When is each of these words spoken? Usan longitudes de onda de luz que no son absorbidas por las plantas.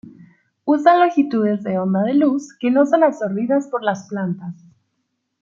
Usan 0.65 0.99
longitudes 0.99 1.61
de 1.61 1.77
onda 1.77 2.01
de 2.01 2.15
luz 2.15 2.57
que 2.59 2.71
no 2.71 2.87
son 2.87 3.03
absorbidas 3.03 3.67
por 3.67 3.83
las 3.83 4.07
plantas. 4.09 4.55